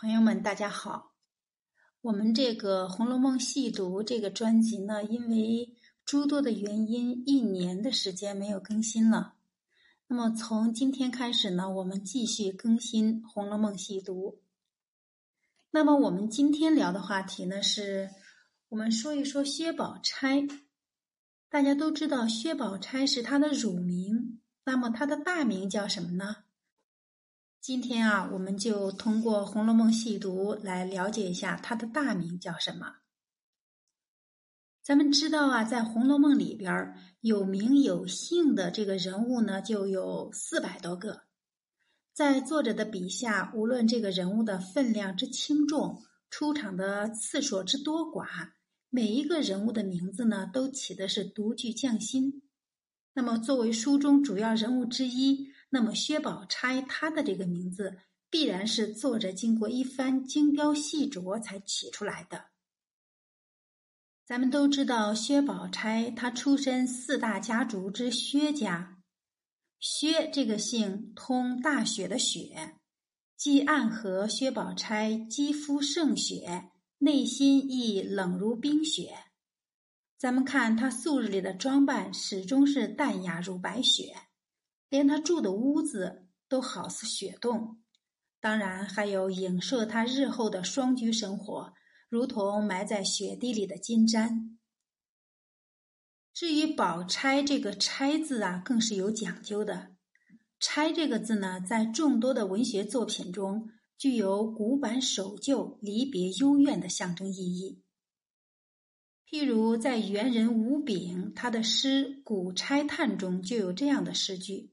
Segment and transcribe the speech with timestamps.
[0.00, 1.16] 朋友们，大家好。
[2.02, 5.74] 我们这个《红楼梦》细读这个专辑呢，因为
[6.04, 9.34] 诸多的原因，一年的时间没有更新了。
[10.06, 14.40] 那么从今天开始呢，我们继续更新《红楼梦》细读。
[15.72, 18.08] 那么我们今天聊的话题呢，是
[18.68, 20.46] 我们说一说薛宝钗。
[21.48, 26.44] 大家都知道薛宝钗是她的乳名，那么她的大名叫什么呢？
[27.60, 32.98] 今天啊，我们就通过《红楼梦》细读来了解一下他的大名叫什么。
[34.82, 41.24] 咱们知道啊，在《红楼梦》里边有名有姓的这个人物呢，就有四百多个。
[42.14, 48.52] 在作者的笔下，无论这个人物的分量之轻重、出场的次数之多寡，
[48.88, 52.42] 每一个人物的名字呢，都起的是独具匠心。
[53.12, 55.48] 那么，作为书中主要人物之一。
[55.70, 57.98] 那么，薛宝钗她的这个名字
[58.30, 62.46] 必然是作者经过一番精雕细琢才起出来的。
[64.24, 68.98] 咱们都知道，薛宝钗她出身四大家族之薛家，
[69.78, 72.76] 薛这个姓通大雪的雪，
[73.36, 79.14] 既暗合薛宝钗肌肤胜雪，内心亦冷如冰雪。
[80.18, 84.27] 咱们看她素日里的装扮，始终是淡雅如白雪。
[84.88, 87.82] 连他住的屋子都好似雪洞，
[88.40, 91.74] 当然还有影射他日后的双居生活，
[92.08, 94.58] 如同埋在雪地里的金簪。
[96.32, 99.96] 至于宝钗这个“钗”字啊，更是有讲究的。
[100.60, 107.82] “钗”这个字呢，在众多的文学作品中，具有古板守旧、离别幽怨的象征意义。
[109.28, 114.72] 譬如在元人吴炳他的诗《古钗叹》中，就有这样的诗句。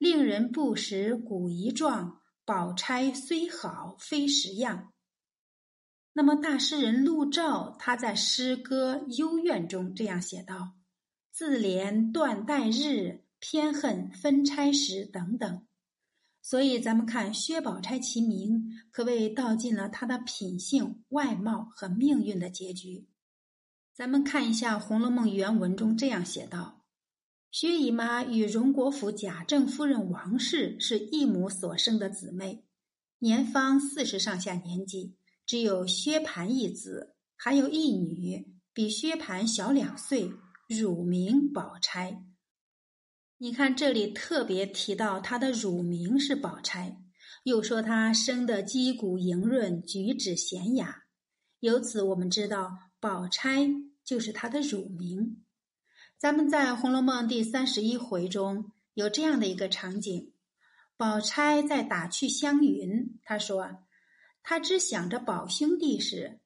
[0.00, 4.94] 令人不识古遗状，宝钗虽好非实样。
[6.14, 10.72] 那么大诗人陆兆他在诗歌《幽怨》中这样写道
[11.30, 15.66] ：“自怜断代日，偏恨分钗时。”等等。
[16.40, 23.06] 所以咱们看薛宝钗其名，可谓道尽了她的品性、外貌和命运的结局。
[23.92, 26.79] 咱们看一下《红楼梦》原文中这样写道。
[27.50, 32.64] 薛姨妈与荣国府贾政夫人王氏是一母所生的姊妹，
[33.18, 40.30] 年方四十上下年纪，只有薛蟠一子，还有一女，比薛蟠小两岁，
[40.68, 42.22] 乳名宝钗。
[43.38, 47.02] 你看这里特别提到她的乳名是宝钗，
[47.42, 51.02] 又说她生的肌骨莹润，举止娴雅，
[51.58, 53.68] 由此我们知道宝钗
[54.04, 55.42] 就是她的乳名。
[56.20, 60.34] 咱们在《红楼梦》第三十一回中有这样的一个场景：
[60.98, 63.86] 宝钗在打趣湘云，她说
[64.44, 66.40] ：“她只想着宝兄弟时。”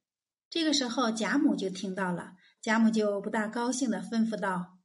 [0.48, 4.78] 这个时候贾母就听到了，贾母就不大高兴的吩咐道：“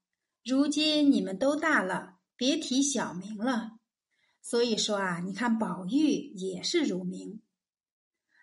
[0.43, 3.73] 如今你们都大了，别提小名了。
[4.41, 7.43] 所以说啊，你看宝玉也是乳名。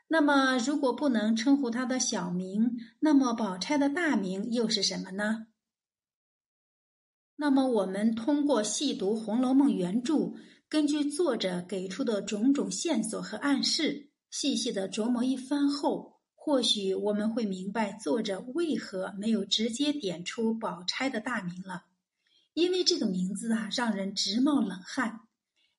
[0.07, 5.49] 那么如果不能称呼他的小名，那么宝钗的大名又是什么呢？”
[7.39, 10.33] 那么，我们通过细读《红楼梦》原著，
[10.71, 21.85] 根据作者给出的种种线索和暗示，细细的琢磨一番后，或许我们会明白作者为何没有直接点出宝钗的大名了。
[22.55, 25.21] 因为这个名字啊，让人直冒冷汗。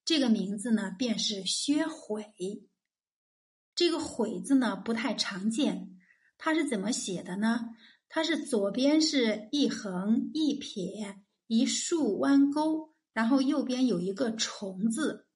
[0.06, 2.68] 这个名字呢，便是薛悔。
[3.74, 5.98] 这个“悔”字呢，不太常见。
[6.38, 7.76] 它是怎么写的呢？
[8.08, 11.24] 它是左边是一横一撇。
[11.48, 15.28] 一竖弯钩，然后右边有一个“虫”字。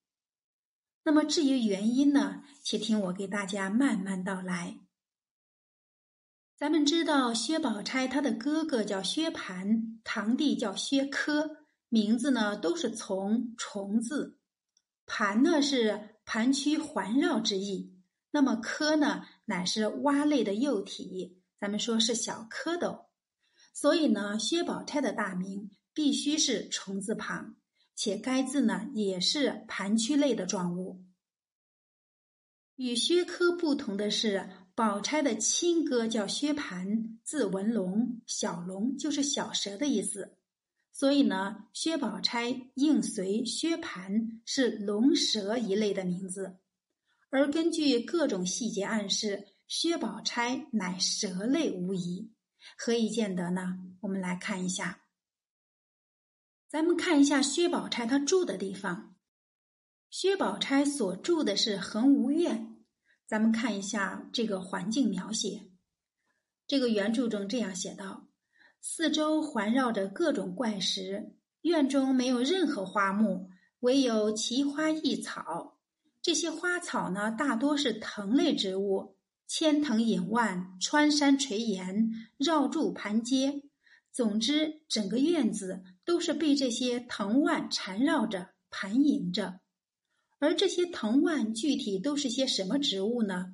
[1.03, 2.44] 那么至于原因呢？
[2.63, 4.77] 且听我给大家慢慢道来。
[6.55, 14.38] 咱们知道薛宝钗她的哥哥叫薛蟠，堂弟叫薛科，名字呢都是从“虫”字。
[15.07, 17.95] 盘呢是盘曲环绕之意，
[18.29, 23.05] 那么科呢乃是蛙类的幼体，咱们说是小蝌蚪。
[23.73, 25.72] 所以呢，薛宝钗的大名。
[25.93, 27.55] 必须是虫字旁，
[27.96, 31.03] 且该字呢也是盘曲类的状物。
[32.76, 40.38] 与薛科不同的是，宝钗的亲哥叫薛蟠，字文龙，小龙就是小蛇的意思。
[40.93, 46.58] 所以呢，薛宝钗应随薛蟠是龙蛇一类的名字。
[47.29, 52.32] 而根据各种细节暗示，薛宝钗乃蛇类无疑。
[52.78, 53.78] 何以见得呢？
[54.02, 55.00] 我们来看一下。
[56.72, 59.14] 咱们看一下薛宝钗她住的地方。
[60.09, 62.78] 薛宝钗所住的是恒芜苑，
[63.28, 65.64] 咱们看一下这个环境描写。
[66.66, 68.29] 这个原著中这样写道：
[68.79, 73.50] 四周环绕着各种怪石，院中没有任何花木，
[73.82, 75.78] 唯有奇花异草。
[76.22, 83.64] 这些花草呢，大多是藤类植物，千藤引万，穿山垂岩，绕柱盘阶。
[84.14, 89.61] 总之，整个院子都是被这些藤蔓缠绕着、盘萦着。
[90.40, 93.53] 而这些藤蔓具体都是些什么植物呢？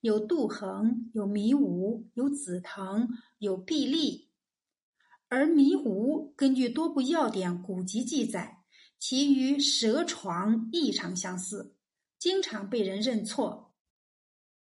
[0.00, 3.08] 有杜衡，有迷芜，有紫藤，
[3.38, 4.30] 有碧丽。
[5.28, 8.64] 而迷芜根据多部要点古籍记载，
[8.98, 11.76] 其与蛇床异常相似。
[12.18, 13.72] 经常被人认错，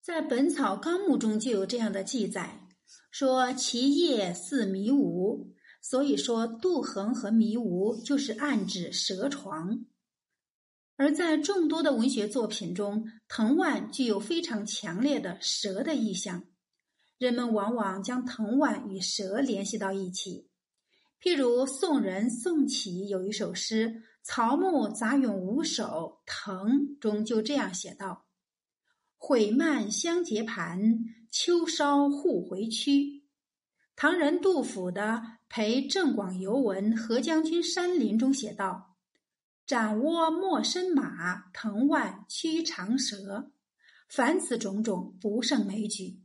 [0.00, 2.68] 在《本草纲目》中就有这样的记载，
[3.10, 5.48] 说其叶似迷芜，
[5.86, 9.84] 所以说杜衡和迷芜就是暗指蛇床。
[10.96, 16.44] 而在众多的文学作品中，藤蔓具有非常强烈的蛇的意象，
[17.18, 20.48] 人们往往将藤蔓与蛇联系到一起。
[21.20, 24.04] 譬如宋人宋启有一首诗。
[24.26, 28.24] 草木杂咏五首，藤中就这样写道
[29.18, 31.00] ：“毁蔓相结盘，
[31.30, 33.26] 秋梢互回曲。”
[33.94, 35.02] 唐人杜甫的
[35.56, 38.96] 《陪郑广游闻何将军山林》中写道
[39.64, 43.52] ：“斩窝莫深马，藤蔓驱长蛇。”
[44.10, 46.18] 凡此种种，不胜枚举。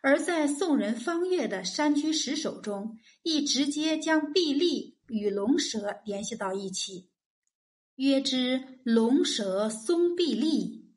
[0.00, 4.96] 而在宋人方悦的《山居十首》中，亦直接将壁立。
[5.08, 7.08] 与龙蛇联系到一起，
[7.96, 10.94] 曰之龙蛇松壁立。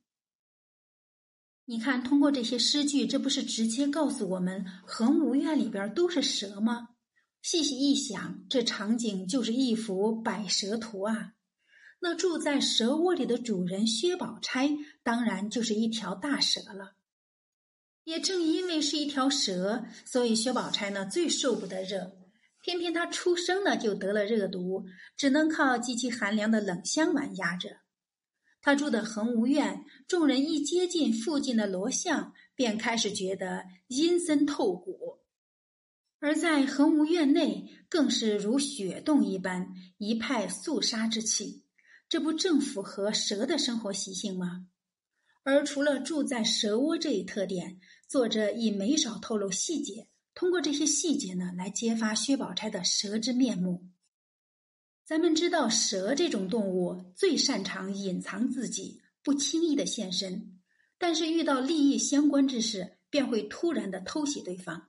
[1.66, 6.89] 你看，通过这些诗句，这不是直接告诉我们恒芜院里边都是蛇吗？
[7.42, 11.34] 细细一想，这场景就是一幅百蛇图啊！
[12.02, 14.70] 那住在蛇窝里的主人薛宝钗，
[15.04, 16.96] 当然就是一条大蛇了。
[18.06, 22.16] 也正因为是一条蛇，所以薛宝钗呢最受不得热。
[22.62, 27.78] 偏偏他出生呢就得了热毒，只能靠极其寒凉的冷香丸压着。
[28.62, 35.19] 他住的恒芜院，众人一接近附近的罗巷，便开始觉得阴森透骨；
[36.20, 41.64] 而在恒无院内，更是如雪洞一般，一派肃杀之气。
[42.10, 44.68] 这不正符合蛇的生活习性吗？
[45.44, 50.10] 而除了住在蛇窝这一特点，作者亦没少透露细节。
[50.36, 53.88] 通过这些细节呢，来揭发薛宝钗的蛇之面目。
[55.06, 60.60] 咱们知道，蛇这种动物最擅长隐藏自己，不轻易的现身。
[60.98, 64.89] 但是遇到利益相关之事，便会突然的偷袭对方。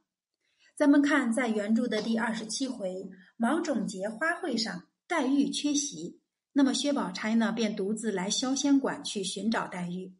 [0.81, 6.23] 咱们看，在原著的第二十七回芒种节花会上，黛玉缺席，
[6.55, 10.15] 那么薛宝钗呢，便独自来潇湘馆去寻找黛玉。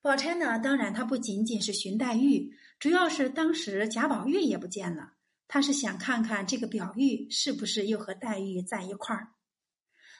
[0.00, 2.54] 宝钗呢，当然她不仅仅是寻黛玉。
[2.78, 5.14] 主要是当时贾宝玉也不见了，
[5.48, 9.32] 她是想看看这个宝玉是不是又和黛玉在一块儿。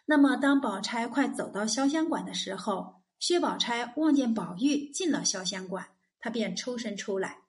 [0.05, 5.87] 那么，当宝钗快走到潇湘馆的时候，薛宝钗望见宝玉进了潇湘馆，
[6.19, 7.44] 她便抽身出来，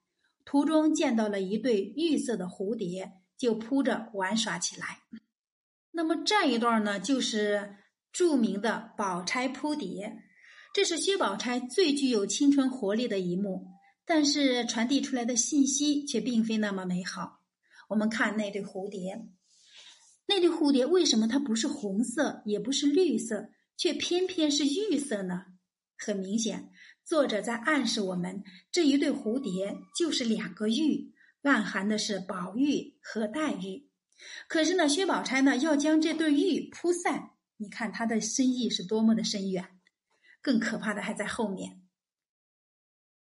[0.45, 4.99] 途中见到了一对玉色的蝴蝶，就扑着玩耍起来。
[5.91, 7.75] 那么这一段呢，就是
[8.13, 10.21] 著名的宝钗扑蝶，
[10.73, 13.67] 这是薛宝钗最具有青春活力的一幕。
[14.07, 17.39] 但是传递出来的信息却并非那么美好。
[17.89, 19.25] 我们看那对蝴蝶，
[20.27, 25.45] 那对蝴蝶为什么它不是红色，也不是绿色，却偏偏是玉色呢？
[25.97, 26.69] 很明显，
[27.05, 33.87] 作者在暗示我们，这一对蝴蝶就是两个玉，暗含的是宝玉和黛玉。
[34.47, 39.69] 可是呢，薛宝钗呢要将这对玉铺散，你看他的深意是多么的深远。
[40.41, 41.81] 更可怕的还在后面。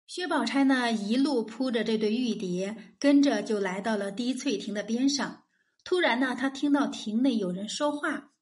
[0.06, 5.44] 薛宝钗呢，一路扑着这对玉蝶，跟着就来到了滴翠亭的边上。
[5.84, 8.32] 突然呢，她听到亭内有人说话。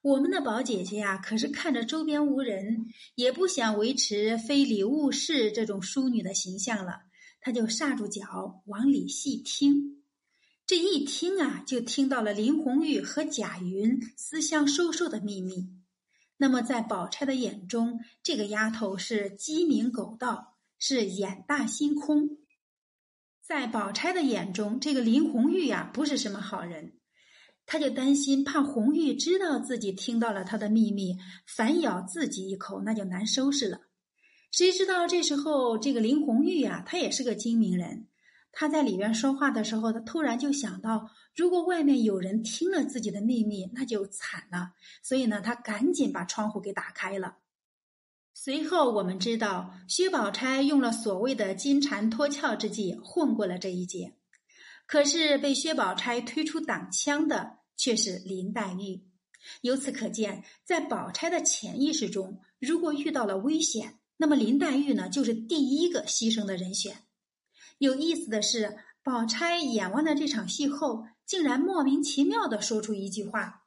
[0.00, 7.00] 我们的宝姐姐呀，可是看着周边无人，也不想维持非礼勿视这种淑女的形象了。
[7.40, 10.04] 她就刹住脚，往里细听。
[10.66, 15.70] 这一听啊，就听到了林红玉和贾云私相授受的秘密。
[16.36, 20.56] 那么，在宝钗的眼中，这个丫头是鸡鸣狗盗。
[20.80, 22.38] 是眼大心空，
[23.42, 26.97] 在宝钗的眼中，这个林红玉呀不是什么好人，
[27.70, 33.82] 他就担心怕红玉知道自己听到了他的秘密，反咬自己一口，那就难收拾了。
[34.50, 38.06] 谁知道这时候这个林红玉呀，他也是个精明人，
[38.52, 44.70] 他在里边说话的时候，他突然就想到，如果外面有人听了自己的秘密，那就惨了，
[45.02, 47.36] 所以呢，他赶紧把窗户给打开了。
[48.32, 54.14] 随后我们知道，薛宝钗用了所谓的金蝉脱壳之计，混过了这一劫。
[54.86, 59.06] 可是被薛宝钗推出挡枪的却是林黛玉。
[59.62, 67.04] 由此可见，在宝钗的潜意识中，如果遇到了危险，那么林黛玉呢，就是第一个牺牲的人选。
[67.78, 73.64] 有意思的是，宝钗演完了这场戏后，竟然莫名其妙的说出一句话。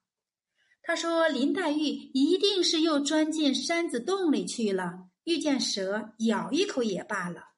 [0.84, 7.51] 他说：“林黛玉一定是又钻进山子洞里去了，遇见蛇咬一口也罢了。”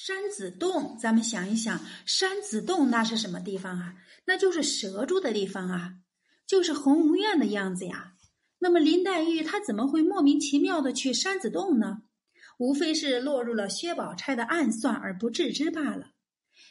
[0.00, 3.94] 山子洞，咱们想一想，山子洞那是什么地方啊？
[4.26, 5.94] 那就是蛇住的地方啊，
[6.46, 8.12] 就是鸿胧院的样子呀。
[8.60, 12.02] 那么林黛玉她怎么会莫名其妙的去山子洞呢？
[12.58, 16.12] 无非是落入了薛宝钗的暗算而不自知罢了。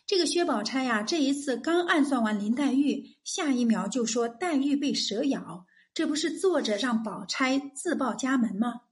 [0.06, 8.84] 这个薛宝钗呀，这一次刚暗算完林黛玉，下一秒就说黛玉被蛇咬，这不是作者让宝钗自报家门吗？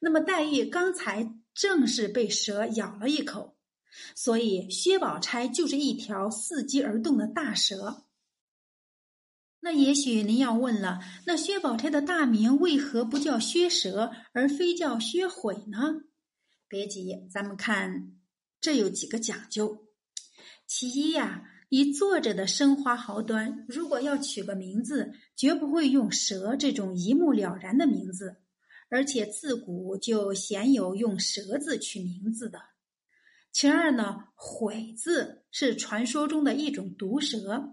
[0.00, 3.55] 那么黛玉刚才正是被蛇咬了一口，
[4.14, 8.04] 所以薛宝钗就是一条伺机而动的大蛇。
[9.60, 16.02] 那也许您要问了，那薛宝钗的大名为何不叫薛蛇，而非叫薛悔呢？
[16.68, 18.12] 别急，咱们看
[18.60, 19.88] 这有几个讲究。
[20.66, 28.36] 其一呀，以作者的生花豪端，如果要取个名字，绝不会用“蛇”这种一目了然的名字，
[28.88, 32.60] 而且自古就鲜有用“蛇”字取名字的。
[33.58, 37.38] 其二呢，“悔”字是传说中的一种毒蛇，《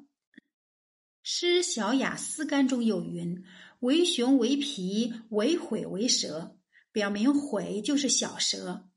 [1.22, 3.44] 诗小雅思干》中有云
[3.82, 6.56] ：“为熊为皮，为悔为蛇”，
[6.94, 8.88] 表明“悔”就是小蛇。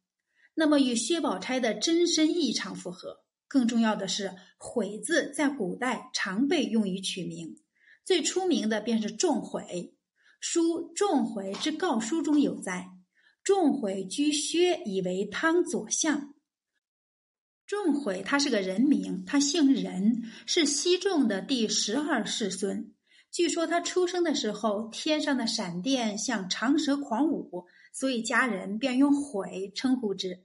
[0.55, 3.25] 那么与薛宝钗的真身异常符合。
[3.49, 7.57] 更重要的是，“悔”字在古代常被用于取名，
[8.05, 9.97] 最出名的便是仲悔。
[10.39, 12.91] 书《仲悔之告书》中有载
[13.43, 16.33] ：“仲悔居薛，以为汤左相。”
[17.67, 22.93] 仲悔他是个人名，他姓任，是西仲的第十二世孙。
[23.33, 30.45] 据说他出生的时候，天上的闪电像长蛇狂舞，所以家人便用“悔”称呼之。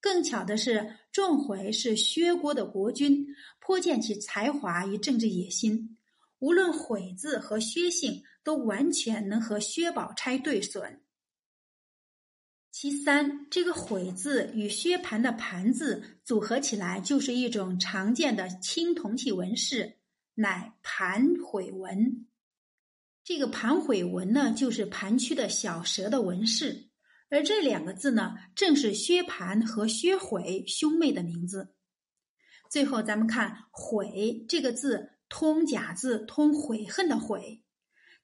[0.00, 3.26] 更巧的是，仲悔是薛国的国君，
[3.60, 5.98] 颇见其才华与政治野心。
[6.38, 11.03] 无论“悔”字和薛姓，都完全能和薛宝钗对损。
[12.76, 20.00] 其三，这个“悔”字与薛蟠的“蟠”字组合起来，就是一种常见的青铜器纹饰，
[20.34, 22.26] 乃盘悔纹。
[23.22, 26.90] 这个盘悔纹呢，就是盘曲的小蛇的纹饰。
[27.30, 31.76] 而这两个字呢，正是薛蟠和薛悔兄妹的名字。
[32.68, 37.62] 最后，咱们看“悔”这个字，通假字，通悔恨的“悔”。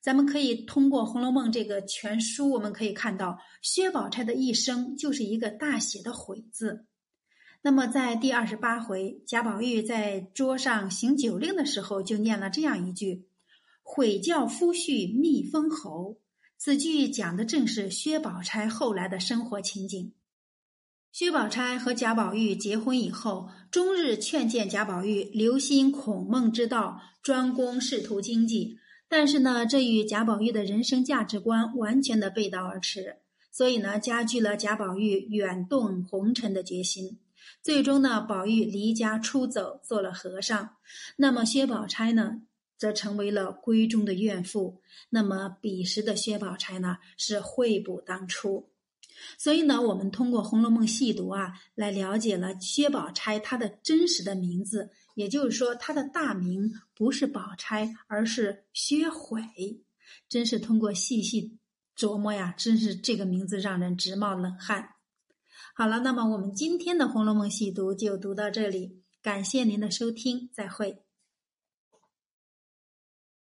[0.01, 6.87] 咱们可以通过《红楼梦》这个全书，我们可以看到薛宝钗的一生就是一个大写的“悔”字。
[7.63, 13.27] 那么，在第二十八回，贾宝玉在桌上行酒令的时候，就念了这样一句
[13.85, 16.19] ：“悔教夫婿觅封侯。”
[16.57, 20.15] 此句讲的正是薛宝钗后来的生活情景。
[21.13, 28.79] 薛宝钗和贾宝玉结婚以后，终日劝谏贾宝玉留心孔孟之道，专攻仕途经济。
[29.11, 33.17] 但是呢，这与贾宝玉的人生价值观完全的背道而驰，
[33.51, 37.19] 所以呢，加剧了贾宝玉远遁红尘的决心。
[37.61, 40.77] 最终呢，宝玉离家出走，做了和尚。
[41.17, 42.43] 那么薛宝钗呢？
[42.79, 44.81] 则成为了闺中的怨妇。
[45.11, 48.71] 那么彼时的薛宝钗呢，是悔不当初。
[49.37, 54.91] 所以呢，我们通过《红楼梦》细读啊，来了解了薛宝钗她的真实的名字。
[55.15, 59.43] 也就是说，他的大名不是宝钗，而是薛悔。
[60.29, 61.59] 真是通过细细
[61.97, 64.91] 琢磨呀，真是这个名字让人直冒冷汗。
[65.75, 71.05] 好了，那么我们今天的《红楼梦》细读就读到这里，感谢您的收听，再会。